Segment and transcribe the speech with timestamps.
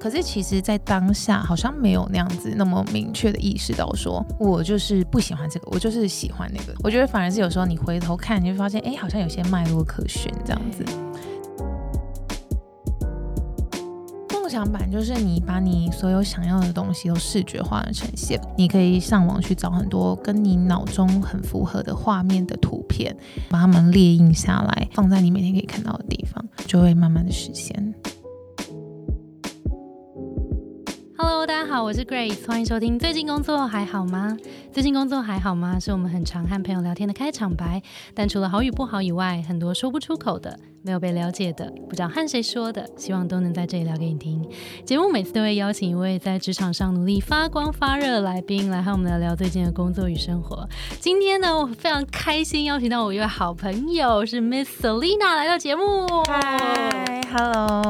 [0.00, 6.74] 可是其实，在当下好像没有那样子那么明确的意识到，说我就是不喜欢这个，我就是喜欢那个。
[6.84, 10.84] 我觉得反而是有时候你回头看，你会发现，哎，好像有些脉络可循这样子。
[14.32, 23.14] 梦想版就是你把你所有想要的东西都视觉化的呈现，你可以上网去找很多跟你脑中很符合的画面的图片，
[23.50, 27.87] 把它们列印下来，放在你每天可以看到的地方，就会慢慢的实现。
[31.30, 32.98] Hello，大家好，我是 Grace，欢迎收听。
[32.98, 34.34] 最近工作还好吗？
[34.72, 35.78] 最近工作还好吗？
[35.78, 37.82] 是我们很常和朋友聊天的开场白。
[38.14, 40.58] 但除了好与不好以外，很多说不出口的。
[40.82, 44.46] 没有被了解的，不知道和谁说的，希望都能在这里聊给你听。
[44.84, 50.68] 节目每次都会邀请一位在职场上努力发光发热的来宾来和我们聊聊最近的工作与生活。
[51.00, 56.06] 今天呢，我非常开心邀请到我一位好朋友，是 Miss Selina 来到节目。
[56.26, 57.82] 嗨，Hello，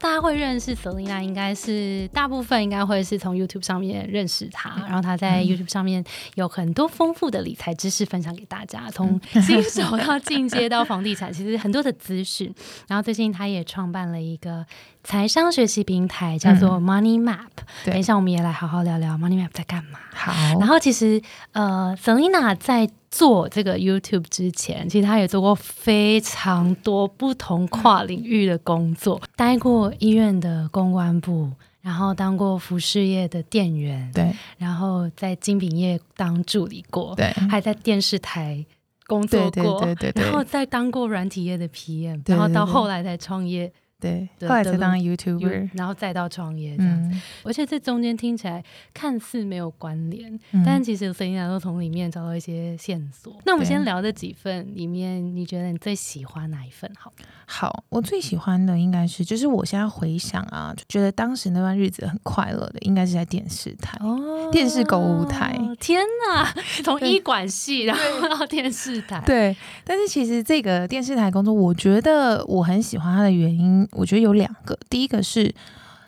[0.00, 6.02] 大家会认识 Selina，应该是大部分应该会是从 YouTube 上面认识她，然后她在 YouTube 上面
[6.36, 12.24] 有很多丰富的理财知识分享给大家，从新手到进阶到房地产，其实很多的资。
[12.30, 12.52] 是，
[12.86, 14.64] 然后最近他也创办了一个
[15.02, 17.48] 财商学习平台，叫做 Money Map。
[17.84, 19.98] 等一下，我们也来好好聊聊 Money Map 在干嘛。
[20.14, 21.20] 好，然后其实
[21.52, 38.64] 呃，Selina 在做这个 YouTube 之前，其实他也做过非常多不同跨领域的工作，待过医院的公关部，然后当过服饰业的店员，对，然后在精品业当助理过，对，还在电视台。
[39.10, 43.72] 工作过，然后再当过软体业的 PM，然后到后来才创业。
[44.00, 47.20] 对，后来才当 YouTuber，然后再到创业这样子。
[47.44, 53.36] 而且这中间听起来看似没有关联，但其实声音都从里面找到一些线索。
[53.44, 56.90] 那我们先聊这几份里面，你觉得你最喜欢哪一份？
[56.98, 57.12] 好，
[57.46, 65.58] 好，我最喜欢的应该是，就是我现在回想啊，就觉得当时那段日子很快乐的，应该是在电视台，哦，电视购物台。
[65.78, 69.54] 天哪，从医管系然后到电视台，对。
[69.84, 73.86] 但是其实这个电视台工作，我觉得我很喜欢它的原因。
[73.92, 75.54] 我觉得有两个，第一个是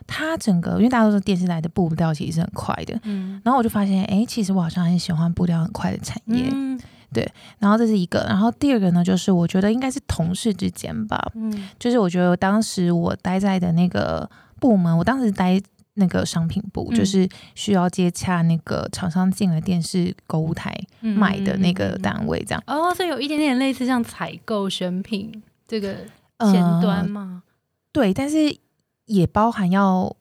[0.05, 6.51] 它整个，因为大家都说电视台的步调其实是很快的，嗯，然后我就发现，哎，其实我好像很喜欢步调很快的产业，
[7.13, 14.29] 对，然后这是一个，然后第二个呢，就是我觉得应该是同事之间吧，嗯，就是我觉得当时我待在的那个
[14.59, 15.61] 部门，我当时待
[15.93, 25.93] 那个商品部，就是需要接洽那个厂商进了电视购物台买的那个单位，这样，哦，所以有一点点类似像采购选品这个
[26.39, 27.43] 前端吗？
[27.93, 28.57] 对，但是
[29.05, 30.13] 也包含要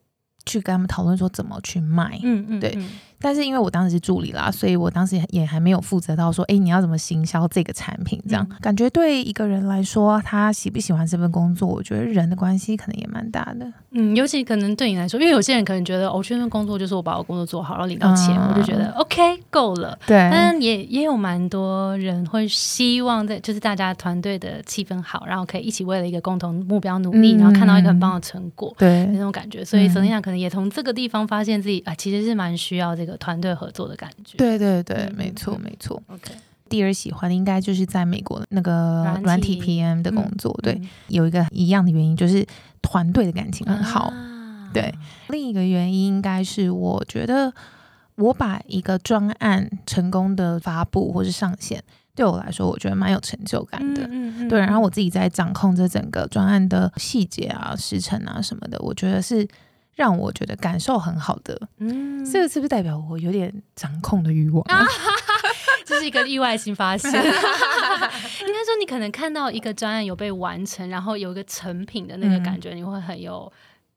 [0.46, 2.78] 去跟他们讨论说怎么去卖，嗯嗯，对。
[3.22, 8.20] 但是因为我当时是助理啦，所以我当时也还没有负责到说，哎，你要怎么行销这个产品？
[8.28, 13.72] 这样感觉对一个人来说，他喜不喜欢这份工作，我觉得人的关系可能也蛮大的。
[13.92, 19.96] 嗯，尤其可能对你来说，因为有些人可能觉得，我这份工作就是我把我工作做好，然后领到钱，我就觉得 OK 够了。
[20.06, 29.64] 对，但也也有蛮多人会希望在，就是大家团队的气氛好，然后可以一起为了一个共同目标努力，然后看到一个很棒的成果，对那种感觉。
[29.64, 33.11] 所以沈丽娜可能也从这个地方发现自己啊，其实是蛮需要这个。
[33.18, 36.02] 团队合作的感觉，对对对，没错没错。
[36.08, 36.32] OK，
[36.68, 42.46] 第二喜欢的应该就是在美国那个软体 PM 的工作，对，有一个一样的原因就是
[42.80, 44.12] 团队的感情很好。
[44.72, 44.94] 对，
[45.28, 47.52] 另一个原因应该是我觉得
[48.14, 51.82] 我把一个专案成功的发布或是上线，
[52.14, 54.02] 对我来说我觉得蛮有成就感的。
[54.10, 59.46] 嗯嗯，对，然后我自己在掌控这整个专案的细节啊、时程啊什么的，我觉得是。
[59.94, 64.64] 让我觉得感受很好的，嗯，这个是不是代表我有点掌控的欲望？
[65.84, 67.10] 这是一个意外性发现。
[67.12, 67.26] 应该
[68.64, 73.52] 说，你可能看到一个专案有被完成，然后有一个成品的那个感觉，你会很有。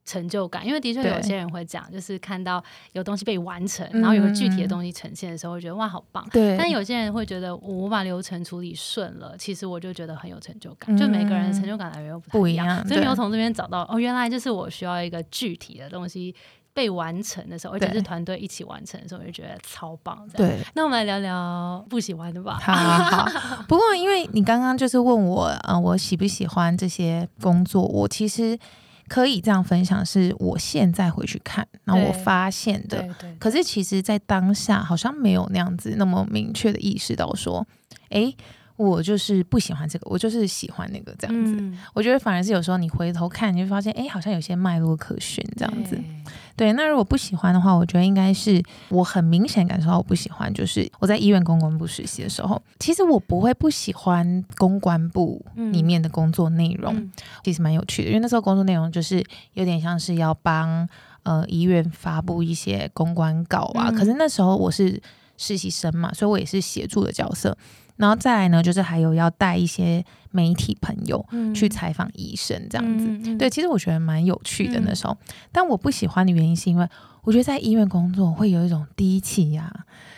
[0.06, 6.24] 成就感，因为的确有些人会讲，就是看到有东西被完成，然后有个具体的东西呈现的时候，会觉得哇，好棒。
[6.32, 6.56] 对。
[6.58, 10.96] 但有些人会觉得，我把流程处理顺了，其实我就觉得很有成就感。
[10.96, 16.36] 就每个人的成就感来源又不一样，所以没有从这边找到哦，原来就是我需要一个具体的东西
[16.72, 20.24] 被完成的时候，而且是团队一起完成的时候，我就觉得超棒。
[20.38, 20.60] 对。
[20.76, 22.60] 那我们来聊聊不喜欢的吧。
[22.62, 23.64] 好，好。
[23.68, 28.60] 不过因为你刚刚就是问我，嗯，我喜不喜欢这些工作，我其实。
[29.08, 33.08] 可以这样分享，是我现在回去看，然后我发现的。
[33.40, 37.66] 可是其实，在当下好像没有那样子那么明确的意识到说，
[38.10, 38.34] 哎。
[38.76, 41.78] 我就是不喜欢这个，我就是喜欢那个这样子。
[41.94, 46.00] 我觉得反而是有时候你回头看，你会发现，哎，好像有些脉络可循这样子。
[46.56, 57.12] 对，那如果不喜欢的话，我觉得应该是我很明显感受到我不喜欢，就是我在医院公关部实习的时候，其实我不会不喜欢公关部里面的工作内容，
[57.44, 59.24] 其实蛮有趣的，因为那时候工作内容就是
[59.54, 60.88] 有点像是要帮。
[61.26, 63.90] 呃医院发布一些公关稿啊。
[63.90, 65.02] 可是那时候我是
[65.38, 67.58] 实习生嘛，所以我也是协助的角色。
[67.98, 73.38] 然后再来呢，就是还有要带一些媒体朋友去采访医生这样子。
[73.38, 75.18] 对，其实我觉得蛮有趣的那时候。
[75.52, 76.88] 但我不喜欢的原因是因为
[77.24, 79.72] 我觉得在医院工作会有一种低气压，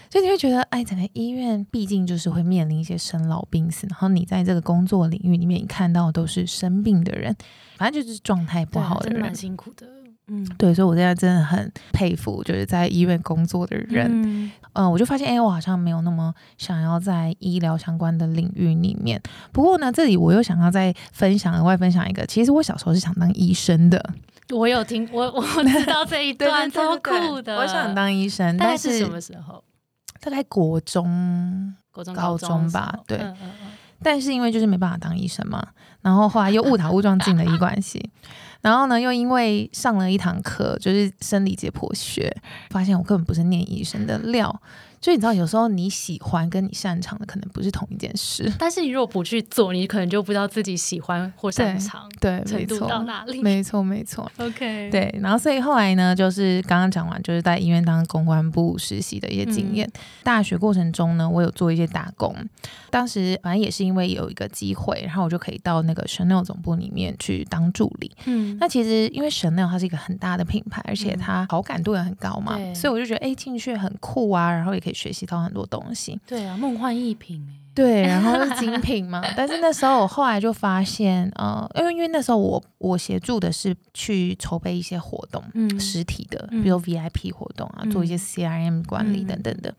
[0.10, 7.36] 所以你会觉得，哎，整个医院毕竟就是会面临一些生老病死，然后你在这个工作领域里面，你看到都是生病的人，
[7.78, 9.88] 反正就是状态不好的人，蛮辛苦的。
[10.30, 14.52] 嗯，对，所以我现在真的很佩服，就是在医院工作的人。
[14.74, 19.22] 嗯，我就发现，哎，我好像没有那么想要在医疗相关的领域里面。
[19.52, 24.14] 不过呢，这里我又想要再分享额外分享一个，其实我小时候是想当医生的。
[24.54, 27.58] 我有听，我我知道这一 段超酷的。
[27.58, 29.64] 我想当医生，但是什么时候？
[30.20, 32.94] 大概国中、国中、高中吧。
[33.08, 33.20] 对，
[34.04, 35.66] 但是因为就是没办法当医生嘛，
[36.02, 38.10] 然后后来又误打误撞进了医管系。
[38.68, 42.30] 然后呢，又因为上了一堂课，就是生理解剖学，
[42.70, 44.62] 发现我根本不是念医生的料。
[45.08, 48.52] 就你知道，有时候你喜欢跟你擅长的可能不是同一件事。
[48.60, 53.42] 但是你如果不去做，你可能就不知道自己喜欢或擅长对程度到哪里。
[53.42, 54.30] 没错，没错。
[54.36, 55.18] OK，对。
[55.22, 59.90] 然后，所以后来呢，就是刚刚讲完，就是在医院当公关部实习的一些经验。
[60.26, 62.36] 大学过程中呢，我有做一些打工。
[62.90, 68.12] 当时反正也是因为有一个机会，然后我就可以到那个 Chanel 总部里面去当助理。
[68.26, 68.58] 嗯。
[68.60, 76.20] 那其实因为 Chanel 它是一个很大的品牌，而且它好感度也很高嘛，所以我就觉得哎，进去很酷啊，然后也可以学习到很多东西。
[76.26, 77.54] 对啊，梦幻一品哎。
[77.78, 79.22] 对，然后是精品嘛。
[79.38, 89.72] 但是那时候我后来就发现，呃，因为因为那时候我我协助的是去筹备一些活动，嗯，实体的，比如 VIP 活动啊，做一些 CRM 管理等等的。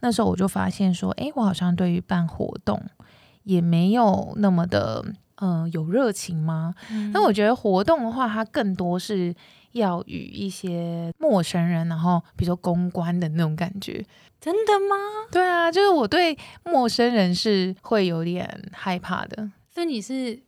[0.00, 2.82] 那时候我就发现说，哎，我好像对于办活动
[3.44, 5.04] 也没有那么的，
[5.36, 6.74] 呃，有热情吗？
[7.12, 9.32] 那我觉得活动的话，它更多是。
[9.74, 14.04] 要与一些陌生人，然后比如说公关的那种感觉，
[14.40, 14.96] 真的吗？
[15.30, 20.40] 对啊，就是我对陌生人是会有点害怕的，所以你是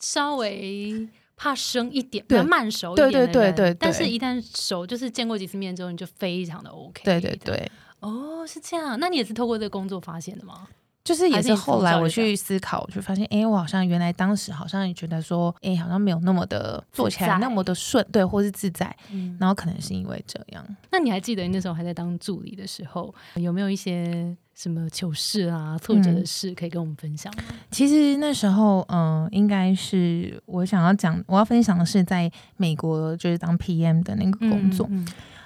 [0.00, 3.32] 稍微怕生一点，比较慢熟一点的人。
[3.32, 7.02] 对对对对，但是一旦熟，就是见过几次面之后，你就非常的 OK。
[7.04, 8.98] 对对对，哦，是这样。
[8.98, 10.68] 那你也是透过这个工作发现的吗？
[11.04, 18.96] 就是也是后来我去思考，我就发现，哎，我好像原来当时好像也觉得说，哎，好像没有那么的做起来那么的顺，对，或是自在。
[19.12, 20.66] 嗯，然后可能是因为这样。
[20.90, 27.42] 那你还记得你那时候还在当助理的时候，有没有一些什么糗事啊、挫折的事可以跟我们分享吗？
[27.70, 34.88] 其实那时候，嗯，应该是我想要讲，我要分享的是在美国就是当 PM 的那个工作。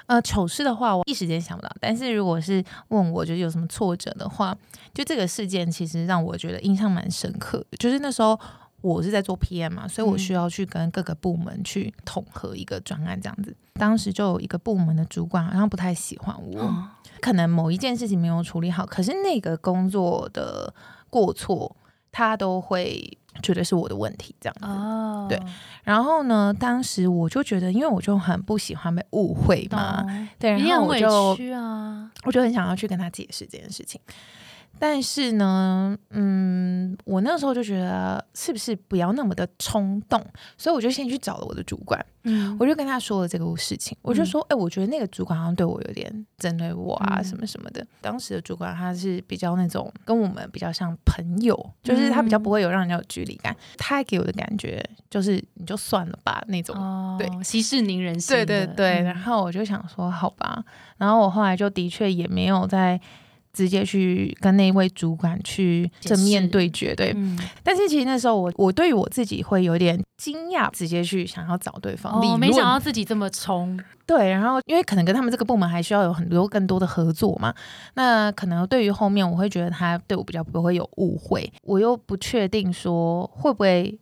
[0.08, 1.70] 呃，糗事的话，我一时间想不到。
[1.80, 4.56] 但是如果是问我，觉得有什么挫折的话，
[4.94, 7.64] 就这个事件其实让我觉得印象蛮深刻。
[7.78, 8.38] 就是那时候
[8.80, 13.54] 我是在做 PM 嘛，所以我需要去跟各个部门去统合一个专案这样子。
[13.74, 16.88] 当时就有一个部门的主管好像不太喜欢我，
[17.20, 20.72] 可能某一件事情没有处理好，可是那个工作的
[21.10, 21.76] 过错
[22.12, 23.16] 他都会。
[23.40, 25.40] 觉得是我的问题，这样子，对。
[25.84, 30.04] 然后呢，当时我就觉得，因为我就很不喜欢被误会嘛，
[30.40, 31.38] 对，然后我就，
[32.24, 34.00] 我就很想要去跟他解释这件事情。
[34.78, 40.24] 但是呢，嗯，我那时候就觉得是不是不要那么的冲动，
[40.56, 47.84] 所以我就先去找了我的主管，嗯，我就跟他说了这个事情，我就说，哎，我觉得那个主管好像对我有点针对我啊，什么什么的。
[48.00, 56.76] 当时的主管他是比较那种跟我们比较像朋友，就是他比较不会有让人家有距离感，他给我的感觉就是你就算了吧那种，
[57.18, 59.02] 对，息事宁人，对对对。
[59.02, 60.64] 然后我就想说，好吧，
[60.98, 63.00] 然后我后来就的确也没有在。
[63.58, 67.12] 直接去跟那位主管去正面对决，对。
[67.64, 72.12] 但是其实那时候我我对于我自己会有点惊讶，直接去想要找对方。
[72.12, 73.76] 哦，没想到自己这么冲。
[74.06, 77.52] 对，然后因为可能跟他们这个部门还需要有很多更多的合作嘛，
[77.94, 83.98] 那可能对于后面我会觉得他对我比较不会有误会，我又不确定说会不会。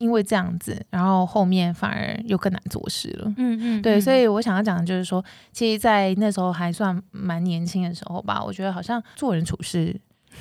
[0.00, 3.32] 因为这样子，然后后面反而又更难做事了。
[3.36, 9.94] 嗯嗯，对，所以我想要讲的就是说，其实，在那时候还算蛮年轻的时候吧，我觉得好像做人处事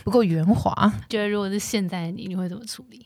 [0.06, 0.72] 不够圆滑。
[1.10, 3.06] 觉得如果是现在的你，你会怎么处理？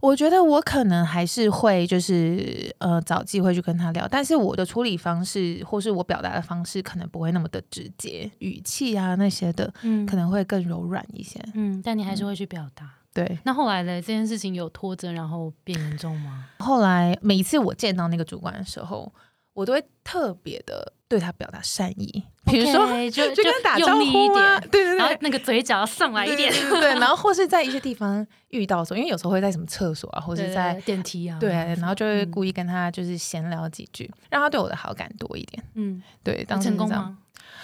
[0.00, 11.38] 我觉得我可能还是会，就是呃，找机会去跟他聊，但是我的处理方式或是我表达的方式，可能不会那么的直接，语气啊那些的，嗯，可能会更柔软一些。
[11.54, 13.01] 嗯，但你还是会去表达。
[13.14, 14.00] 对，那后来呢？
[14.00, 16.46] 这件事情有拖着，然后变严重吗？
[16.58, 19.12] 后来每一次我见到那个主管的时候，
[19.52, 35.62] 我都会特别的对他表达善意，比如说就就跟他打招呼啊，对对对，然后那个嘴角要上来一点，对，然后或是在一些地方遇到的时候，因为有时候会在什么厕所啊，或者在电梯啊，对，然后就会故意跟他就是闲聊几句，让他对我的好感多一点。
[35.74, 37.18] 嗯，对，当成功吗？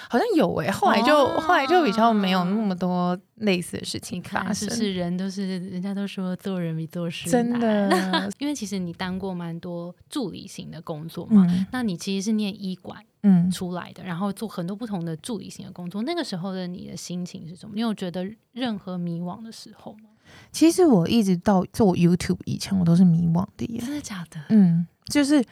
[0.09, 4.69] 好像有诶，后来就后来就比较没有那么多类似的事情发生。
[4.71, 8.31] 是人都是，人家都说做人比做事真的。
[8.39, 16.03] 因为其实你当过蛮多助理型的工作嘛，那你其实是念医馆嗯出来的，然后做很多不同的助理型的工作。
[16.03, 17.75] 那个时候的你的心情是什么？
[17.75, 20.11] 你有觉得任何迷惘的时候吗？
[20.53, 23.81] 其实我一直到做 YouTube 以前，我都是迷惘的耶。
[23.81, 24.41] 真的假的？
[24.49, 25.45] 嗯，就是。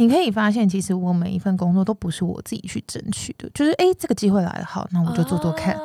[0.00, 5.78] 你可以发现，其实我每一份工作都不是我自己去争取的，就是哎，这个机会来了，好，那我就做做看。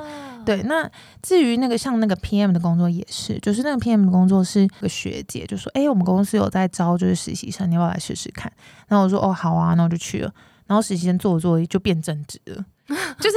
[0.45, 0.89] 对，那
[1.21, 8.49] 至于那个像那个 PM 的工作也是，就是那个 PM 的工作是个学姐就说，哎，我们公司有在招，就是实习生，你要不要来试试看？
[8.87, 10.31] 然后我说，哦，好啊，那我就去了。
[10.65, 12.63] 然后实习生做着做着就变正职了。
[13.19, 13.35] 就是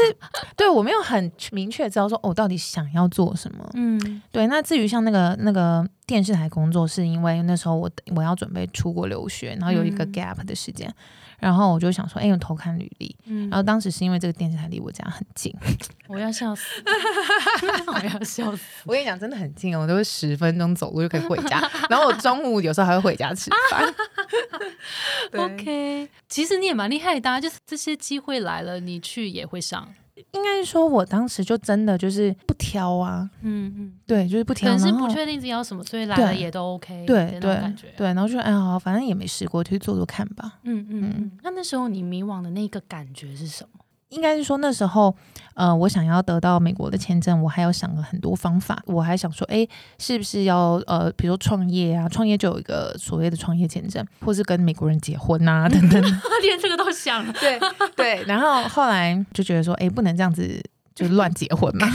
[0.56, 3.68] 对我没有很明确知道说，我到底想要做什么。
[3.74, 4.46] 嗯，对。
[4.46, 10.94] 那至于像那个那个电视台工作，是因为那时候我我要准备出国留学，然后有一个 gap 的时间。
[11.38, 13.16] 然后我就想说，哎，我偷看履历。
[13.50, 15.54] 然后当时是因为这个电视台离我家很近，
[16.08, 16.64] 我要笑死，
[17.86, 18.62] 我要笑死。
[18.84, 21.60] 我跟你讲，真的很近哦，我都是十分钟走路就可以回家。
[21.88, 23.94] 然后我中午有时候还会回家吃饭。
[25.44, 29.94] OK，其实你也蛮厉害的，就是这些机会来了，你去也会上。
[30.32, 40.58] 应该说，我当时就真的就是不挑啊，嗯嗯，对，就是不挑，可是不确定自己要什么，所以来了也都 OK，对对对，然后就哎好，反正也没试过，去做做看吧。
[40.64, 41.30] 嗯嗯嗯。
[41.42, 43.80] 那那时候你迷惘的那个感觉是什么？
[44.10, 45.14] 应该是说那时候，
[45.54, 48.82] 呃，我想要得到美国的签证，我还要想了很多方法。
[48.86, 49.66] 我还想说，哎，
[49.98, 56.00] 是不是要呃，比如说创业啊，创业就有一个所谓的创业签证，或是跟美国人结婚啊等等，
[56.42, 57.30] 连这个都想。
[57.34, 57.60] 对
[57.94, 60.62] 对，然后后来就觉得说，哎，不能这样子
[60.94, 61.86] 就乱结婚嘛，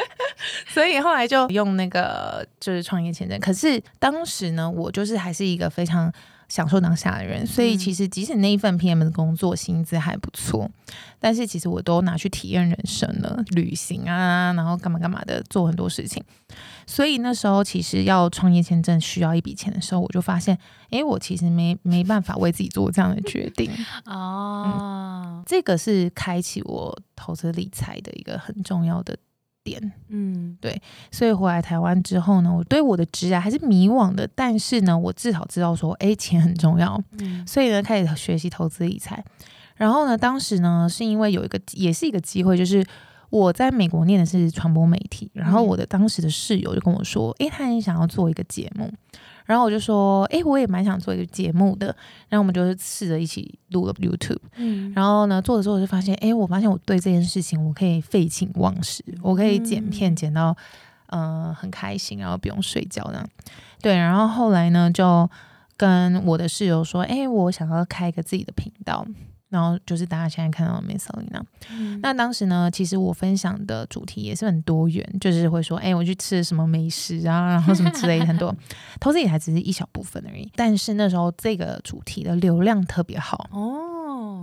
[0.68, 3.40] 所以后来就用那个就是创业签证。
[3.40, 6.12] 可是当时呢，我就是还是一个非常。
[6.48, 10.70] 享受当下的人，所以其实即使那一份 PM 的工作薪资还不错，
[11.20, 16.22] 但是其实我都拿去体验人生了，旅行啊，然后干嘛干嘛的，做很多事情。
[16.86, 20.58] 所以那时候其实要创业签证需要一笔钱的时候，我就发现，
[20.90, 23.70] 哎，我其实没没办法为自己做这样的决定
[24.06, 25.42] 哦。
[25.46, 29.16] 这个是开启我投资理财的一个很重要的。
[29.68, 39.22] 点，嗯，对，所以回来台湾之后呢，我对我的职业还是迷惘的，但是呢，我至少知道说，哎，钱很重要，嗯，所以呢，开始学习投资理财。
[39.76, 42.84] 然后呢，当时呢，是因为有一个，也是一个机会，就是
[43.30, 48.90] 我在美国念的是传播媒体，然后我的当时的室友就跟我说，哎，他很想要做一个节目。
[49.48, 51.86] 然后我就说，哎，我也蛮想做一个节目的。
[52.28, 54.36] 然后我们就试着一起录了 YouTube。
[54.56, 54.92] 嗯。
[54.94, 60.54] 然后呢，做着做着就发现，哎，我发现我对这件事情我可以废寝忘食，我可以剪片剪到，
[61.06, 63.26] 嗯，很开心，然后不用睡觉这样。
[63.80, 63.96] 对。
[63.96, 65.28] 然后后来呢，就
[65.78, 69.06] 跟我的室友说，哎，我想要开一个自己的频道。
[69.48, 71.42] 然后就是大家现在看到的 Miss Lina，
[72.02, 78.54] 那当时呢，其实我分享的主题也是很多元，就是会说，哎，我去吃什么美食啊，然后什么之类的，很多
[79.00, 80.50] 投资理财只是一小部分而已。
[80.54, 83.97] 但是那时候这个主题的流量特别好哦。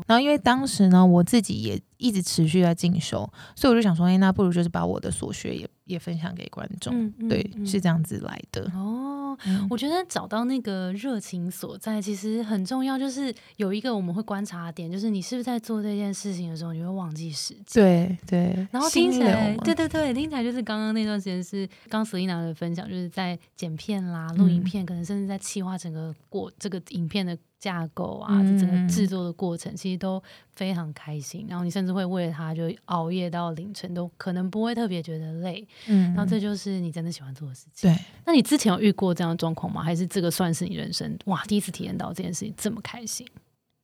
[0.08, 9.38] 然后因为当时呢，我自己也一直持续在进修，所以我就想说，哎，那不如就是把我的所学也也分享给观众，对，是这样子来的哦。
[9.70, 17.84] 我觉得找到那个热情所在其实很重要，就是有一个我们会观察点，就是你是不是在做这件事情的时候，你会忘记时间。
[17.84, 27.38] 对对，然后听起来，对对对，听起来就是刚刚那段时间是刚 Selina 的分享，就是在剪片啦、录影片，可能甚至在企划整个过这个影片的。
[27.66, 30.22] 架构啊，整个制作的过程其实都
[30.56, 35.68] 非常开心，然后你甚至会为了他就熬夜到凌晨，都可能不会特别觉得累。
[35.88, 37.90] 嗯，然后这就是你真的喜欢做的事情。
[37.90, 39.82] 对，那你之前有遇过这样的状况吗？
[39.82, 43.28] 还是这个算是你人生哇第一次体验到这件事情这么开心？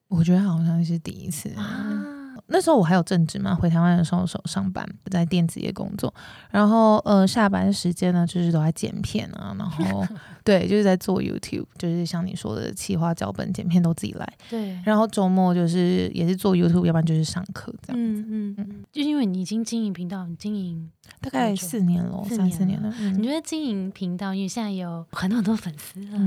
[0.09, 2.20] 我觉得好像是第一次啊。
[2.47, 6.13] 那时候我还有正职嘛，回台湾的时候手上班，在电子业工作，
[6.49, 10.05] 然后呃下班时间呢，就是都在剪片啊，然后
[10.43, 20.89] 对，就是在做 YouTube，就是像你说的企划脚本、剪片都自己来，对，然后周末就是也是做 YouTube，要不然就是上课这样子，嗯嗯，就是因为你已经经营频道，你经营。
[21.19, 22.91] 大概四年了，三四年了。
[23.17, 26.19] 你觉得经营频道，因为现在有很多很多粉丝了，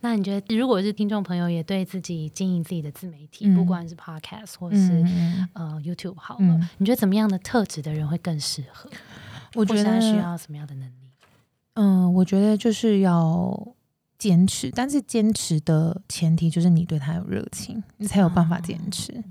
[0.00, 5.04] 那你觉得如果是听众朋友也对自己经营自己的自媒体，不管是 Podcast 或是
[5.54, 8.90] 呃 YouTube 好了，你觉得怎么样的特质的人会更适合？
[9.54, 11.10] 我觉得需要什么样的能力？
[11.74, 13.74] 嗯，我觉得就是要
[14.18, 19.22] 坚持，但是坚持的前提就是你对他有热情，你才有办法坚持。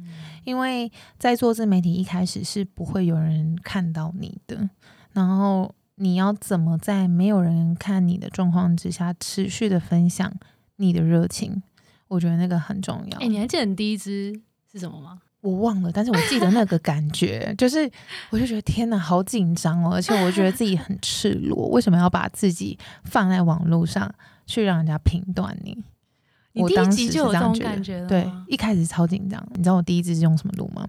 [0.43, 4.69] 因为在做自媒体一开始是不会有人看到你的，
[5.13, 10.31] 然后你要怎么在没有人看你的状况之下持续的分享
[10.75, 11.63] 你的热情？
[12.09, 13.17] 我觉得那个很重要。
[13.19, 14.39] 哎，你还记得你第一支
[14.71, 15.21] 是什么吗？
[15.41, 17.89] 我忘了，但是我记得那个感觉，就是
[18.29, 24.09] 我就觉得天哪，好紧张哦，而且我觉得自己很赤裸，为什么要把自己放在网络上
[24.45, 25.77] 去让人家评断你？
[26.53, 29.43] 我当时就有这种感觉，对，一开始超紧张。
[29.55, 30.87] 你知道我第一次是用什么录吗？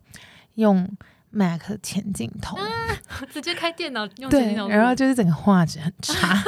[0.56, 0.88] 用
[1.30, 2.56] Mac 前镜头，
[3.32, 6.42] 直接开电脑用前镜头，然后就是整个画质很差。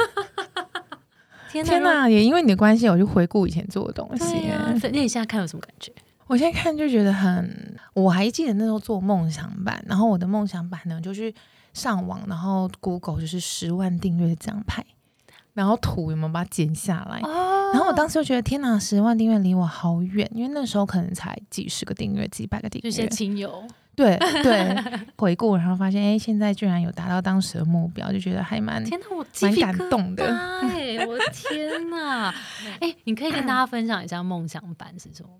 [1.51, 2.07] 天哪！
[2.07, 4.23] 也因为你的关系，我就回顾以前做的东西。
[4.83, 5.91] 那你现在看有什么感觉？
[6.27, 11.33] 我现在看就觉得很，我还记得那时候做梦想版，然后我的梦想版呢，就去
[11.73, 14.85] 上网，然后 Google 就是十万订阅这样拍，
[15.57, 17.19] 然后图有没有把它剪下来？
[17.73, 23.65] 然后我当时就觉得天哪，十万订阅离我好远，因为那时候可能才几十个订阅，几百个订阅，这些亲友。
[23.95, 24.75] 对对，
[25.17, 30.23] 回顾然后发现，哎，现在居然有达到当时的目标，就觉得还蛮天哪，我蛮感动的。
[30.27, 32.31] 哎，我的天哪！
[32.79, 35.35] 哎，你可以跟大家分享一下梦想版是什么吗？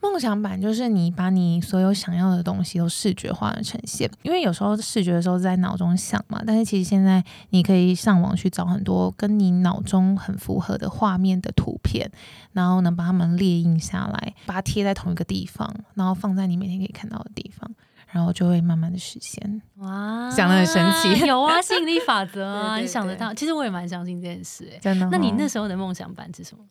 [0.00, 12.10] 梦想版就是你把你所有想要的东西都视觉化的呈现，因为有时候视觉的时候在脑中想嘛，但是其实现在你可以上网去找很多跟你脑中很符合的画面的图片，
[12.52, 17.70] 然后呢把它们列印下来，把它贴在同一个地方，然后放在你每天可以看到的地方，
[18.10, 19.62] 然后就会慢慢的实现。
[19.76, 23.32] 哇，想的很神奇，有啊，吸引力法则啊，你想得到。
[23.32, 25.08] 其实我也蛮相信这件事，哎，真的。
[25.10, 26.62] 那你那时候的梦想版是什么？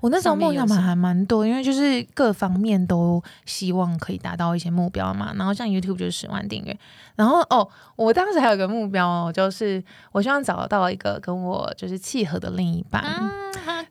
[0.00, 5.34] 我那时候梦想嘛还蛮多，因为就是各方面都希望可以达到一些目标嘛。
[5.36, 6.74] 然后像 YouTube 就是十万订阅，
[7.16, 13.04] 然后哦，我当时还有个目标哦，就是我希望找到一个跟我就是契合的另一半。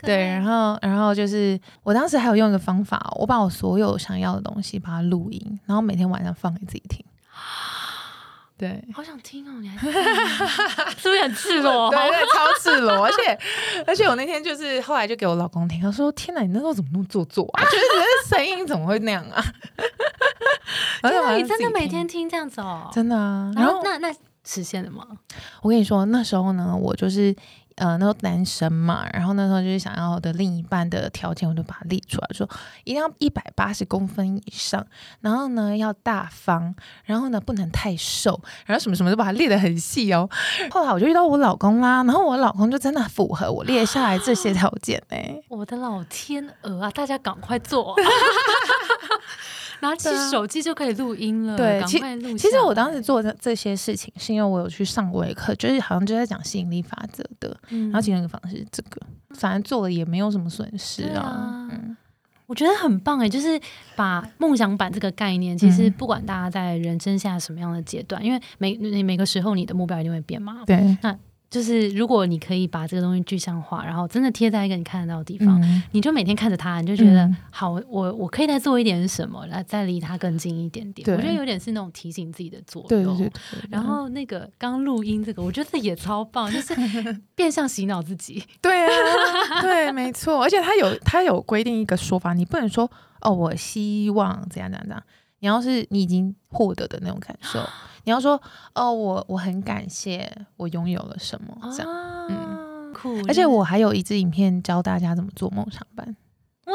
[0.02, 7.06] 对，然后然后就是我当时还有用一个方法，我把我所有想要的东西把它录音，然后每天晚上放给自己听。
[8.60, 9.54] 对，好想听哦！
[9.62, 9.78] 你还
[11.00, 11.90] 是不是很赤裸？
[11.90, 13.40] 对对，超赤裸，而且
[13.88, 17.64] 而且我那天就是后来就给我老公听，他说：“天哪，你那时候怎么那么做作啊？
[17.66, 19.42] 就是你的声音怎么会那样啊？”
[21.02, 22.90] 而且你真的每天听这样子哦？
[22.92, 23.50] 真的啊？
[23.56, 25.08] 然后那那实现了吗？
[25.62, 27.34] 我跟你说，那时候呢，我就是。
[27.80, 32.48] 呃，那时候男生嘛，然后那时候就是想要的另一半的条件，我就把它列出来，说
[32.84, 34.86] 一定要一百八十公分以上，
[35.22, 40.30] 然后呢要大方，然后呢不能太瘦，然后什么什么都把它列得很细哦。
[40.70, 47.96] 后来我就遇到我老公啦，然后我老公就真的符合我列下来这些条件哎， 我的老天鹅啊，大家赶快做。
[49.82, 51.58] 拿起手机就可以录音了。
[51.58, 52.00] 对，其
[52.38, 57.58] 其实我当时做的这些事情，是因为我有去上过一课，就是好像就在讲吸引力法则的。
[57.70, 59.02] 然后其中一个方式是这个，
[59.36, 61.68] 反正做了也没有什么损失啊。
[61.72, 61.96] 嗯，
[62.46, 63.60] 我觉得很棒哎，就是
[63.96, 70.64] 把梦想版这个概念，其实不管大家在人生下什么样的阶段，因为每每个时候你的目标一定会变嘛。
[70.66, 71.18] 对，那。
[71.50, 75.60] 就是如果你可以把这个东西具象化，然后真的贴在一个你看得到的地方，
[75.92, 81.06] 你就每天看着它，你就觉得好，我我可以再做一点什么，来再离它更近一点点。
[81.18, 83.18] 我觉得有点是那种提醒自己的作用。
[83.18, 83.70] 对对对。
[83.70, 86.76] 然后那个刚录音这个，我觉得也超棒， 就是
[87.34, 88.44] 变相洗脑自己。
[88.62, 88.90] 对啊，
[89.62, 90.44] 对，没错。
[90.44, 92.90] 而且他有他有规定一个说法，你不能说
[93.22, 95.04] 哦，我希望怎样怎样怎样。
[95.40, 97.60] 你要是你已经获得的那种感受。
[98.06, 98.42] 你要说
[98.74, 103.20] 哦，我我很感谢我拥有了什么这样，嗯，酷。
[103.28, 106.16] 而且我还有一支影片教大家怎么做梦想班，
[106.66, 106.74] 哇！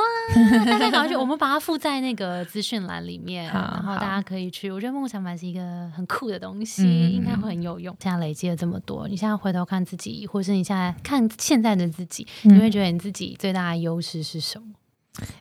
[0.66, 4.70] 大家赶快去， 我们把它附在那个资讯栏里面，然后大家可以去。
[4.70, 7.96] 我觉得梦想班是一个很酷的东西，应该会很有用。
[8.00, 14.68] 现在累积了这么多，你现在回头看自己，或是你现在看现在的自己，你会觉得你自己最大的优势是什么？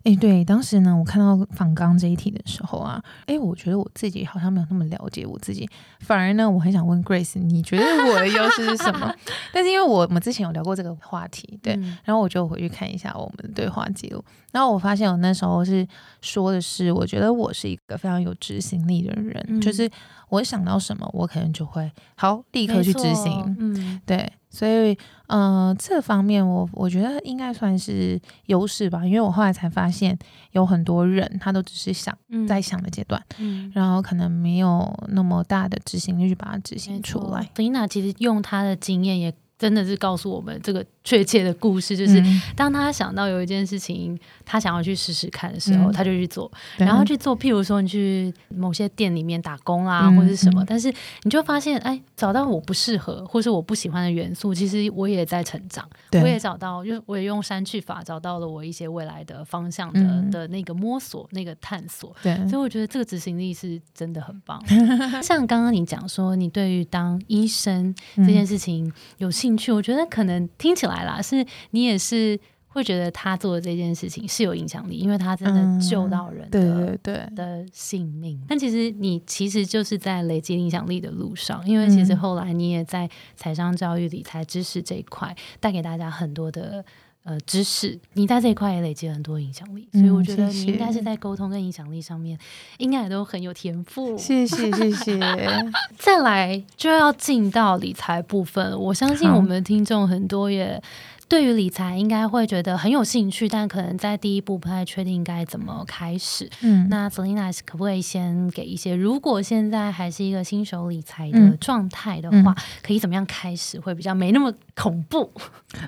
[0.04, 5.68] 哎，对，当时呢，我看到仿钢这一题的时候啊，哎，我觉得我自己好像没有那么了解我自己，
[6.00, 9.12] 反而呢，我很想问 Grace，你觉得我的优势是什么？
[9.52, 15.86] 但是因为我们之前有聊过这个话题，对，然后我就回去看一下我们的对话记录，然后我发现我那时候是
[16.22, 19.90] 说的是，我觉得我是一个非常有执行力的人，就是
[20.30, 24.32] 我想到什么，我可能就会好立刻去执行，嗯，对。
[24.56, 30.16] 所以，呃，这方面我我觉得应该算是优势吧，因为我后来才发现，
[30.52, 32.16] 有很多人他都只是想
[32.48, 37.50] 在想的阶段，嗯，然后可能没有那么大的执行力去把它执行出来。
[37.56, 42.24] 菲娜其实用她的经验也真的是告诉我们，这个确切的故事，就是
[42.56, 47.38] 当他想到有一件事情，他想要去试试看的时候，他就去做，然后去做。
[47.38, 62.16] 譬如说，你去某些店里面打工啦，或者是什么，但是你就发现，哎，找到我不适合或是我不喜欢的元素，其实我也在成长，我也找到，就我也用删去法找到了我一些未来的方向的的那个摸索、那个探索。
[62.24, 64.64] 对，所以我觉得这个执行力是真的很棒。
[65.22, 70.93] 像刚刚你讲说，你对于当医生这件事情有兴趣，我觉得可能听起来。
[70.94, 78.40] 来啦，是你也是会觉得他做的这件事情是有影响力，因为他真的救到人的对对对的性命。
[78.48, 86.84] 但其实你其实就是在累积影响力的路上，因为其实后来你也在财商教育、理财知识这一块带给大家很多的
[87.24, 92.38] 呃知识，你在这一块也累积了很多影响力，所以我觉得你应该是在沟通跟影响力上面
[92.78, 94.18] 应该也都很有天赋。
[94.18, 95.20] 谢谢谢谢。
[95.98, 100.82] 再来就要进到理财部分，我相信我们的听众很多也。
[101.30, 106.48] 对于理财应该会觉得很有兴趣，但可能在第一步不太确定该怎么开始。
[106.62, 115.32] 嗯，那 Selina 可不可以先给一些，如果现在还是一个新手理财的状态的话，可以怎么样开始会比较没那么恐怖？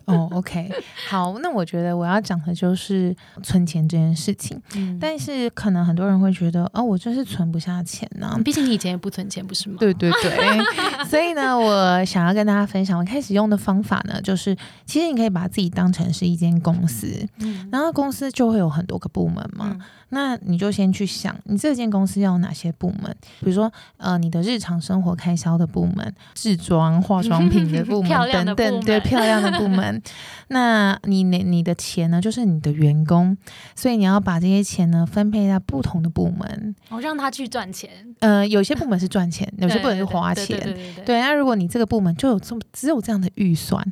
[0.05, 0.71] 哦，OK，
[1.07, 4.59] 好，那我觉得我要讲的就是存钱这件事情。
[4.75, 8.35] 嗯，但是可能很多人会觉得，哦，我就是存不下钱呢。
[8.43, 9.75] 毕竟你以前也不存钱，不是吗？
[9.79, 10.65] 对对对。
[11.05, 15.24] 所以呢，我想要跟大家分享，我开始用的方法呢，就是其实你可以。
[15.29, 19.77] 把自己当成是一间公司，嗯然后公司就会有很多个部门嘛。
[20.09, 23.13] 那你就先去想，你这间公司要哪些部门？
[23.39, 30.01] 比如说，呃，你的日常生活开销的部门、制装化妆品的部门 等等，对，漂亮的部门。
[30.49, 33.35] 那你你你的钱呢，就是你的员工，
[33.75, 37.89] 所以你要把这些钱呢分配在不同的部门，哦，让他去赚钱。
[38.19, 40.77] 呃，有些部门是赚钱， 有些部门是花钱。
[41.03, 43.83] 对，那如果你这个部门就有这么只有这样的预算，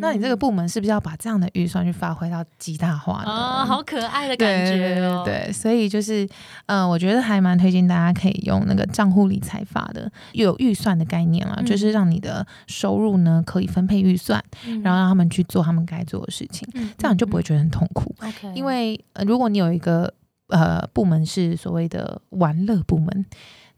[0.00, 3.30] 那你这个部门是不是要把这样的预算去发挥到极大化呢？
[3.30, 5.22] 哦，好可爱的感觉哦。
[5.24, 5.50] 对。
[5.52, 6.26] 所以就是，
[6.66, 14.42] 嗯，我觉得还蛮推荐大家可以用那个账户理财法的，又有预算的概念了，就是让你的收入呢可以分配预算，
[14.82, 18.14] 然后让他们去做他们该做的事情，这样你就不会觉得很痛苦。
[18.54, 20.12] 因为如果你有一个
[20.48, 23.26] 呃部门是所谓的玩乐部门，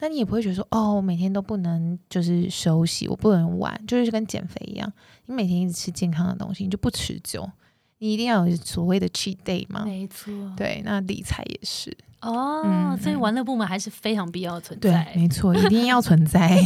[0.03, 4.93] 那你也不会觉得说，哦，我每天都不能就是休息，我不能玩，就是跟减肥一样，
[5.27, 7.49] 你每天一直吃健康的东西，你就不持久。
[7.99, 9.85] 你一定要有所谓的 cheat day 吗？
[9.85, 11.97] 没错，对，那理财也是。
[12.23, 14.91] 哦，所以玩乐部门还是非常必要存在。
[15.13, 16.57] 对，没错，一定要存在。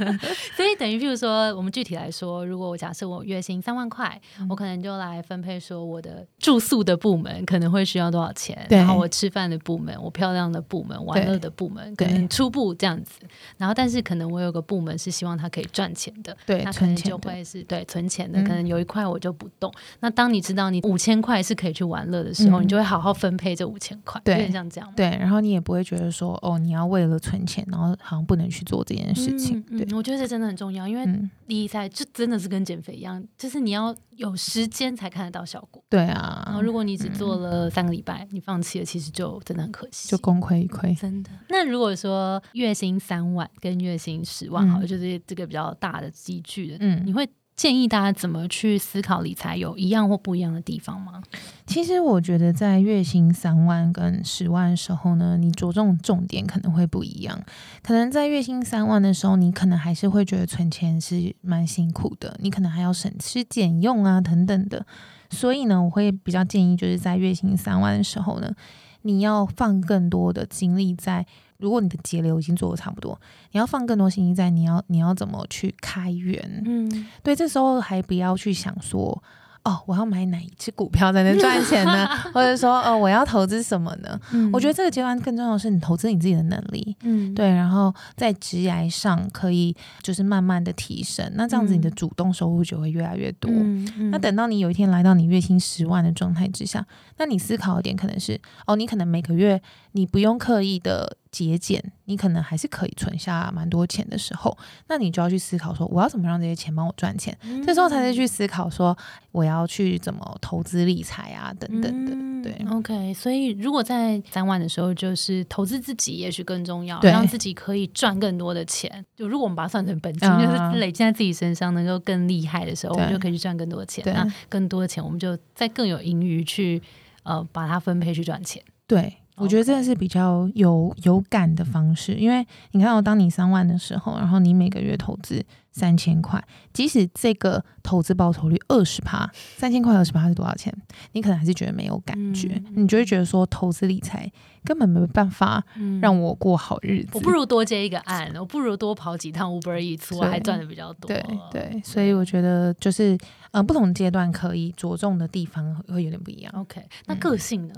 [0.54, 13.20] 所以等于，譬如说，我们具体来说，如果我假设我月薪三万块，我可能就来分配说，我的住宿的部门可能会需要多少钱，然后我吃饭的部门，我漂亮的部门，玩乐的部门，可能初步这样子。
[13.56, 19.72] 然后，但是可能我有个部门是希望它可以赚钱的，对，那可能就会是对存钱的，可能有一块我就不动。
[20.00, 24.92] 那当你知道你五千块是可以去玩乐的时候，你就会好好分配这五千块，有点像这样。
[24.94, 29.60] 对，然后你也不会觉得说，哦，你要为了存钱，然后好像不能去做这件事情。
[29.62, 31.06] 对，我觉得这真的很重要，因为
[31.46, 35.82] 理财就真的是跟减肥一样，就是你要有时间才看得到效果。
[35.88, 40.98] 对啊，然后如果你只做了三个礼拜，你放弃了，其实就真的很可惜，就功亏一篑。
[40.98, 41.30] 真的。
[41.48, 47.28] 那如果说月薪三万跟月薪十万，好，就是这个比较大的积聚的，嗯，你会。
[47.56, 51.22] 建议大家怎么去思考理财，有一样或不一样的地方吗？
[51.66, 57.42] 其实我觉得在月薪三万跟十万的时候呢，你着重重点可能会不一样。
[57.82, 64.84] 可能在月薪三万的时候，你可能还是会觉得存钱是蛮辛苦的，你可能还要省吃俭用啊等等的。
[65.30, 68.52] 所以呢，我会比较建议就是在月薪三万的时候呢，
[69.00, 71.26] 你要放更多的精力在。
[71.58, 73.18] 如果你的节流已经做的差不多，
[73.52, 79.22] 你要放更多心意在你要你要怎么去开源，嗯，对，这时候还不要去想说。
[79.66, 82.06] 哦，我要买哪一只股票才能赚钱呢？
[82.32, 84.16] 或者说，呃，我要投资什么呢？
[84.32, 93.50] 嗯，我觉得这个阶段更重要的是你投资你自己的能力，嗯，对，然后在职涯上可以就是慢慢的提升，那这样子你的主动收入就会越来越多。
[93.50, 104.56] 嗯那等到你有一天来到你月薪十万的状态之下，那你思考的点可能是，哦，你可能每个月你不用刻意的节俭，你可能还是可以存下蛮多钱的时候，
[104.88, 107.36] 那你就要去思考说，我要怎么让这些钱帮我赚钱？
[107.66, 108.96] 这时候才是去思考说，
[109.32, 109.66] 我要。
[109.66, 113.12] 去怎么投资理财啊，等等的，对，OK。
[113.12, 119.04] 所以如果在三万的时候，就是投资自己，也许更重要，让自己可以赚更多的钱。
[119.16, 124.04] 就如果我们把它算成本金，就是累积在自己身上，能够更厉害的时候，我们就可以去赚更多的钱。
[124.06, 126.80] 那更多的钱，我们就再更有盈余去
[127.24, 128.62] 呃把它分配去赚钱。
[128.86, 129.12] 对。
[129.36, 140.72] 我觉得这是比较有有感的方式，因为你看到当你三万的时候，然后你每个月投资三千块，即使这个投资报酬率二十趴，三千块二十趴是多少钱？
[141.12, 144.30] 你可能还是觉得没有感觉，你就会觉得说投资理财
[144.64, 145.62] 根本没办法
[146.00, 147.10] 让我过好日子。
[147.12, 151.08] 我不如多接一个案，我不如多跑几趟 Uber Eats，我还赚的比较多。
[151.08, 153.18] 对对，所以我觉得就是
[153.50, 156.50] 呃，不同阶段可以着重的地方会有点不一样。
[156.56, 157.74] OK，那个性呢？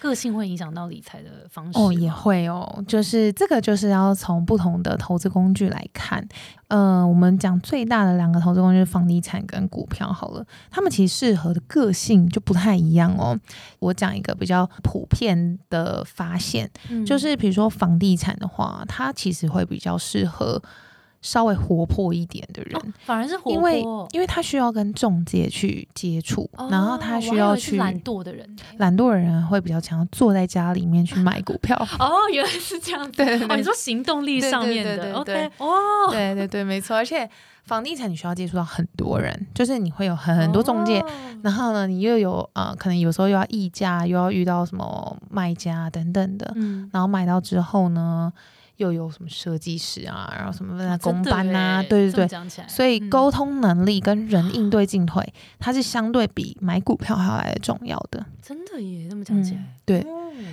[0.00, 6.26] 个性会影响到理财的方式哦，也会哦，就是这个就是要从不同的投资工具来看。
[6.68, 13.38] 呃，我们讲最大的两个投资工具是，房地产跟股票好了，他们其实适合的个性就不太一样哦。
[13.78, 16.70] 我讲一个比较普遍的发现，
[17.06, 20.60] 就是比如说房地产的话，它其实会比较适合。
[21.26, 23.80] 稍微活泼一点的人，反而是活泼，因为
[24.12, 31.76] 因为他需要跟中介去接触，然后他需要去懒惰的人，懒惰的人会比较强，坐在家里面去买股票。
[31.98, 35.66] 哦，原来是这样， 对哦，你说行动力上面的，OK，哦，
[36.12, 36.96] 对对对，没错。
[36.96, 37.28] 而且
[37.64, 41.04] 房地产你需要接触到很多人，就是你会有很很多中介，
[41.42, 48.32] 然后呢，你又有呃，可能有时候又要议价，又要遇到什么卖家等等的，嗯，然后买到之后呢？
[48.76, 58.24] 又有什么设计师啊，然后什么工班啊，对对对，所以沟通能力跟人应对进退，它是相对比买股票还要来的重要的。
[58.42, 60.06] 真的耶，这么讲起来，对。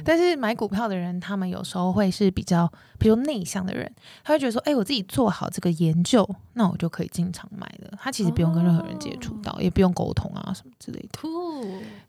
[0.06, 3.90] 但是买股票的人，他们有时候会是比较，比如内向的人，
[4.24, 7.92] 他会觉得说，哎，我自己做好这个研究，那我就可以进场买了。
[8.02, 11.20] 他其实不用跟任何人接触到，也不用沟通啊什么之类的。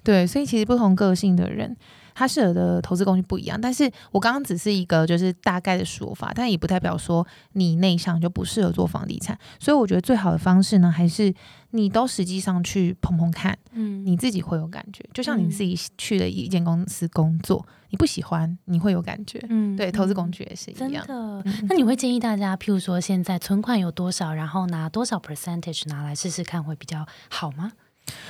[0.05, 1.77] 对，所以其实不同个性的人。
[2.15, 9.39] 它适合的投资工具不一样，但是我刚刚只是一个就是大概的说法，但也不代表说你内向就不适合做房地产。
[9.59, 11.35] 所以我觉得最好的方式呢，还是
[11.71, 15.05] 你都实际上去碰碰看，嗯，你自己会有感觉。
[15.13, 21.07] 就像你自己去了一间公司工作，你不喜欢，你会有感觉，嗯，对，投资工具也是一样。
[21.07, 27.73] 的，那你会建议大家，譬如说现在存款有多少，然后拿多少 percentage 拿来试试看，会比较好吗？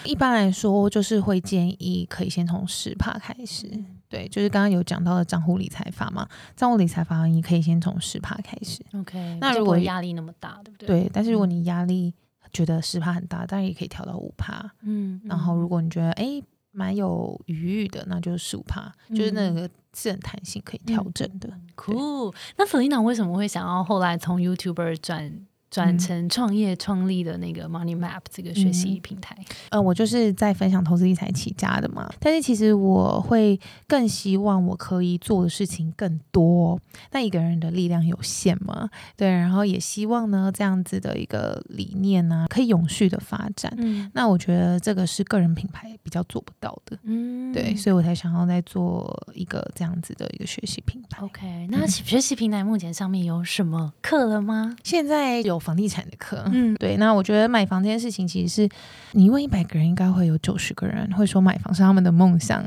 [0.05, 3.69] 一般来说，就是会建议可以先从十帕开始。
[4.09, 8.85] 对，就是刚刚有讲到的账户理财法嘛，账户理财法你可以先从十帕开始。
[8.95, 10.87] OK，那如果压力那么大，对不对？
[10.87, 12.15] 对，但是如果你压力
[12.53, 14.71] 觉得十帕很大，当然也可以调到五帕。
[14.83, 21.51] 嗯，然后如果你觉得哎蛮有余裕的，那就是十五帕，就是那个是很弹性可以调整的。
[21.75, 25.47] Cool，那 Selina 为什么会想要后来从 YouTuber 转？
[25.75, 29.37] 转成创业创立的那个 Money Map 这个学习平台，
[29.71, 32.09] 呃，我就是在分享投资理财起家的嘛。
[32.21, 33.59] 但是其实我会
[33.89, 36.79] 更希望我可以做的事情更多，
[37.11, 39.29] 那一个人的力量有限嘛，对。
[39.29, 43.75] 然后也希望呢，这样子的一个理念呢，可以永续的发展。
[43.77, 46.97] 嗯，那我觉得这个是个人品牌比较做不到的。
[47.03, 51.21] 嗯，对，所以我才想要再做一个这样子的一个学习平台。
[51.21, 54.77] OK，那学习平台目前上面有什么课了吗？
[54.85, 55.63] 现在有。
[55.64, 58.68] 房地产的课，嗯，对，那我觉得买房这件事情，其实是
[59.12, 62.62] 你问一百个人，应该会有九十个人会说买房是他们的梦想，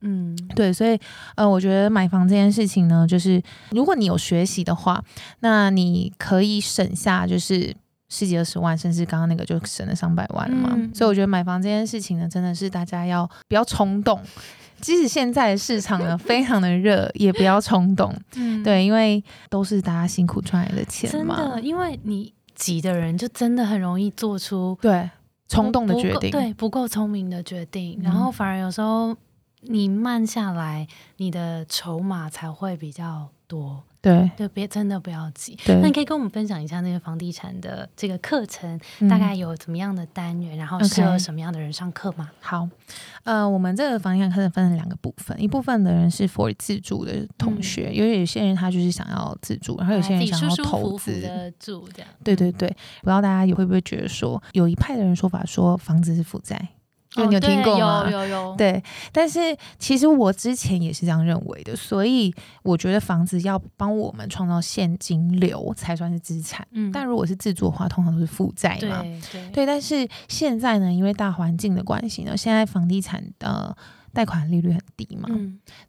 [0.00, 0.98] 嗯，对，所以
[1.36, 5.02] 呃，我觉得买房这件事情呢，就是如果你有学习的话，
[5.40, 7.74] 那你可以省下就是
[8.08, 10.76] 十几二十万，甚至刚刚那个就省了上百万了嘛。
[10.92, 14.20] 所以我觉得买房这件事情呢，真的是大家要不要冲动。
[14.82, 18.14] 即使现在的市场呢非常的热，也不要冲动。
[18.36, 21.36] 嗯，对，因为都是大家辛苦赚来的钱嘛。
[21.36, 25.08] 真的，因为你急的人就真的很容易做出对
[25.48, 29.16] 冲动的决定，对不够聪明的决定，然后反而有时候
[29.62, 33.82] 你慢下来，你的筹码才会比较多。
[34.00, 35.56] 对，就别真的不要急。
[35.64, 42.28] 那你可以跟我们分享一下那个房地产的这个课程，大概有怎么样的单元，然后适合什么样的人上课吗？
[42.40, 42.68] 好，
[43.22, 52.10] 呃，我们这个房地产课程分成两个部分，一部分的人是 for 自住的同学，因为有些人他就是想要自住，然后有些人想要投资的住这样。
[52.24, 52.68] 对对对，
[53.02, 56.70] 不知道大家也会不会觉得说，有一派的人说法说房子是负债。
[57.14, 58.10] 就你有听过吗？
[58.10, 58.54] 有有有。
[58.56, 66.66] 对，但是其实我之前也是这样认为的，所以我觉得房子要帮我们创造现金流才算是资产。
[66.72, 69.02] 嗯，但如果是自住的话，通常都是负债嘛。
[69.02, 69.50] 对对。
[69.50, 73.76] 对，但是现在呢，因为大环境的关系呢，现在房地产的。
[74.12, 75.28] 贷款利率很低嘛，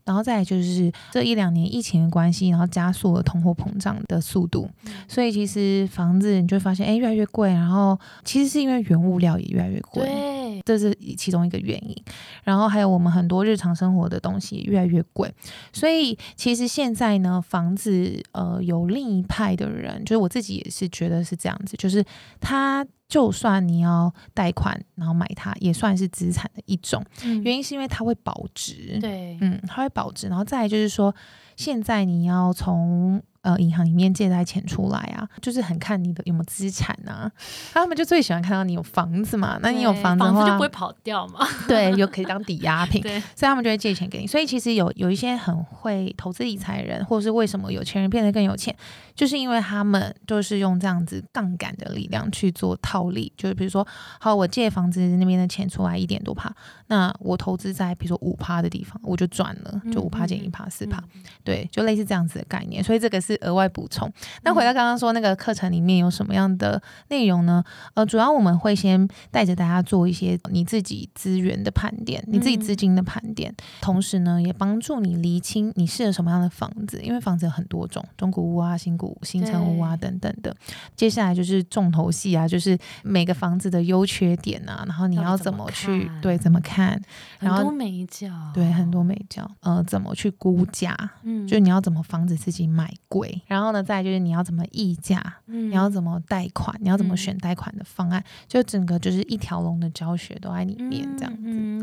[0.06, 4.70] 然后再就是这一两年疫情的关系，然后加速了通货膨胀的速度，
[5.08, 7.54] 所以其实房子你就会发现，哎，越来越贵。
[7.54, 11.96] 然后其实是因为原物料也越来越贵，对，这是其中一个原因。
[12.44, 15.34] 然后还有我们很多日常生活的东西也越来越贵，
[15.72, 22.04] 所以其实现在呢，房子呃有另一派的人，就是我自己也是觉得是这样子，就是
[22.40, 27.04] 他就算你要贷款，然后买它，也算是资产的一种。
[27.44, 30.28] 原因是因为它会保值，对，嗯，它会保值。
[30.28, 31.14] 然后再来就是说，
[31.56, 37.30] 现在你要从呃，银行里面借贷钱出来啊，就是很看你的有没有资产呐。
[37.74, 41.46] 他们就最喜欢看到你有房子嘛，那你有房子的话就不会跑掉嘛。
[41.68, 43.02] 对，又可以当抵押品，
[43.36, 44.26] 所以他们就会借钱给你。
[44.26, 48.74] 所以其实有有一些很会投资理财人，或者是为什么有钱人变得更有钱，
[49.14, 53.30] 就是因为他们就是用这样子杠杆的力量去做套利。
[53.36, 53.86] 就是比如说，
[54.22, 56.50] 好，我借房子那边的钱出来一点多趴，
[56.88, 61.04] 那我投资在比如说五趴的地方，我就赚了，就五趴减一趴四趴，
[61.44, 62.82] 对，就类似这样子的概念。
[62.82, 63.33] 所以这个是。
[63.42, 64.12] 额外补充。
[64.44, 67.64] 那回到刚刚说那个课程里面有什么样的内容呢？
[67.94, 80.56] 呃，主要我们会先带着大家做一些你自己资源的盘点，你自己资金的盘点，同时呢，也帮助你厘清你适合什么样的房子，因为房子有很多种，中古屋啊、新古新城屋啊等等的。
[80.96, 87.00] 接下来就是重头戏啊，就是每个房子的优缺点啊，然后你要怎么去对怎么看，
[87.40, 93.23] 然后美角对很多美角，呃，怎么去估价，嗯，就你要怎么防止自己买贵。
[93.46, 101.36] 然后呢，再就是你要怎么议价，你要怎么贷款，你要怎么选贷款的方案，就整个就是一条龙的教学都在里面，这样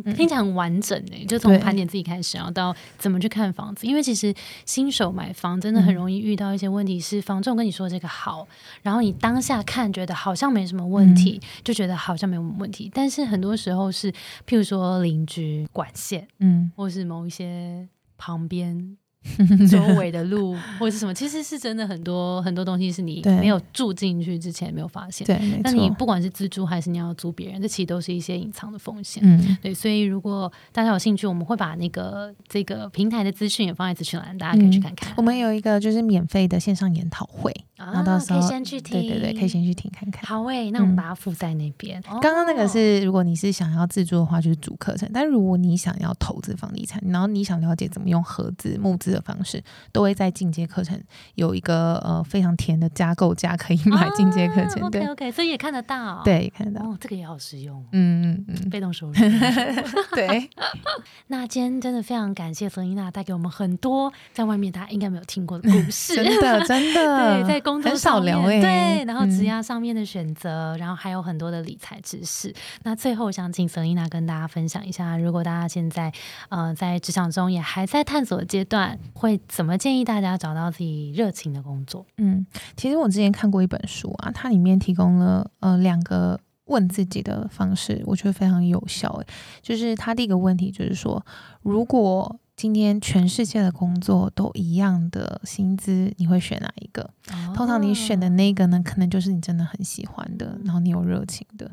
[0.02, 0.12] 子。
[0.14, 1.24] 听起来很完整诶。
[1.24, 8.46] 就从盘点自己开始，然后到怎么去看房子，因为其实新手买房真的很容易遇到一些问题，是房仲跟你说这个好，
[8.82, 14.10] 然后你当下看觉得好像没什么问题，就觉得好像没有问题，但是很多时候是
[14.46, 18.96] 譬如说邻居管线，嗯，或是某一些旁边。
[19.70, 25.26] 周围的路或者是什么，其实是真的很多很多东西是你没有住进去之前没有发现。
[25.26, 29.22] 对，那你不管是自住还是你要租别人，这其实都是一些隐藏的风险。
[29.24, 29.74] 嗯，对。
[29.74, 35.12] 所以如果大家有兴趣，我们会把那个这个平台的资讯也放在资讯栏，大家可以去看看。
[35.16, 37.54] 我们有一个就是免费的线上研讨会，
[37.92, 40.24] 然后到时候可以先去听，对对对，可以先去听看看。
[40.24, 42.02] 好诶，那我们把它附在那边。
[42.20, 49.62] 刚刚那个是如果你是想要自助的话，就是主课程；但如果你想要投资房地产，然后你想了解怎么用合资募资的方式。
[49.92, 51.00] 都会在进阶课程
[51.34, 59.14] 有一个呃非常甜的加购价可以买进阶课程，OK OK，所以也看得到，对，看得到，哦，这个也好实用，嗯嗯嗯，被动收入，
[60.14, 60.48] 对。
[61.28, 72.54] 那今天真的非常感谢冯伊娜带给我们很多在外面大家应该没有听过的故事，真的真的， 对，在工作很少聊哎，对，然后职业上面的选择，然后还有很多的理财知识。
[72.84, 76.12] 那最后想请冯伊娜跟大家分享一下，如果大家现在
[76.50, 79.80] 呃在职场中也还在探索阶段，会怎么？
[79.80, 82.04] 建议大家找到自己热情的工作。
[82.18, 82.44] 嗯，
[82.76, 89.08] 其实我之前看过一本书啊，它里面提供了呃两个问自己的方式，我觉得非常有效。
[89.14, 89.26] 诶，
[89.62, 91.24] 就是他第一个问题就是说，
[91.62, 97.08] 如果今天全世界的工作都一样的薪资，你会选哪一个？
[97.54, 101.70] 通常你选的那个呢，可能就是你真的很喜欢的，然后你有热情的。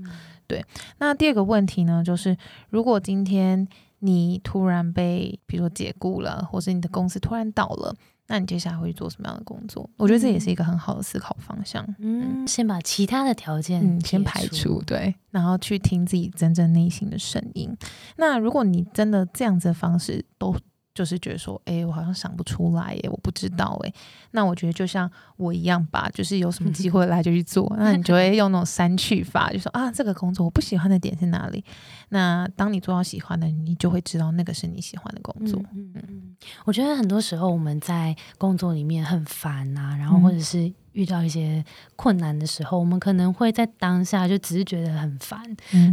[0.48, 0.66] 对。
[1.00, 2.38] 那第二个问题呢，就是
[2.70, 3.68] 如果今天
[4.00, 7.94] 你突然被，比如说解雇了，或是你的公司突然倒了，
[8.28, 9.90] 那你接下来会做什么样的工作？
[9.98, 11.86] 我觉得这也是一个很好的思考方向。
[12.00, 17.76] 嗯，先把其他的条件先排除，对，然后去听自己真正内心的声音。
[18.16, 20.56] 那如果你真的这样子的方式都。
[20.98, 23.94] 就是觉得说，哎，我好像想不出来耶，我不知道哎。
[24.32, 27.72] 那我觉得就像我一样吧，就是有什么机 会来就去做。
[27.78, 31.64] 那你就会用那种删去法，就说啊，这个工作我不喜欢的点是哪里？
[32.10, 35.62] 那当你做到喜欢的，你就会知道那个是你喜欢的工作。
[35.76, 41.64] 嗯嗯，我觉得很多时候我们在工作里面很烦啊，然后或者是遇到一些
[41.96, 45.40] 困难的时候，我们可能会在当下就只是觉得很烦，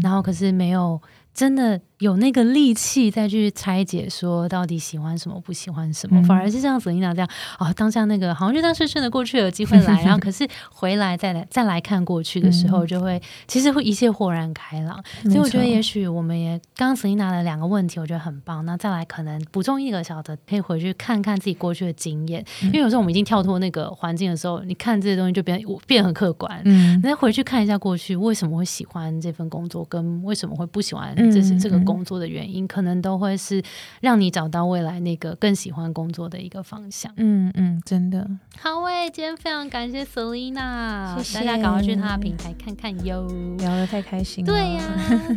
[0.03, 0.99] 然后可是没有
[1.35, 1.79] 真的。
[2.05, 15.03] 有那个力气再去拆解，说到底喜欢什么，不喜欢什么，反而是像沈丽娜这样啊，当下那个好像就当顺顺的过去，有机会来，然后可是回来再来 再来看过去的时候，就会其实会一切豁然开朗。
[15.23, 18.63] 所以我觉得，也许我们也刚刚沈丽娜的两个问题，我觉得很棒。
[18.67, 26.61] 那再来可能补充一个小的，可以回去看看自己过去的经验，因为有时候我们已经跳脱那个环境的时候，你看这些东西就变变很客观。
[26.67, 31.94] 嗯，再回去看一下过去为什么会喜欢这份工作，跟为什么会不喜欢这是这个工。
[31.95, 33.63] 工作的原因可能都会是
[34.01, 37.13] 让你找到未来那个更喜欢工作的一个方向。
[37.17, 38.29] 嗯嗯，真的
[38.59, 43.29] 好诶，今天非常感谢 Selina，大家赶快去她的平台看看哟。
[43.59, 44.83] 聊得太开心了，对呀。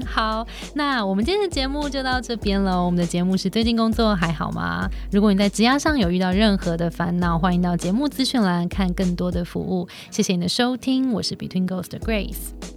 [0.07, 2.83] 好，那我们今天的节目就到这边了。
[2.83, 4.89] 我们的节目是最近工作还好吗？
[5.11, 9.87] 如果你在职涯上有遇到任何的烦恼，欢迎到节目资讯栏看更多的服务。
[10.09, 12.76] 谢谢你的收听，我是 Between Ghost Grace。